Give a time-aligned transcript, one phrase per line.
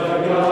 [0.00, 0.49] Lord God.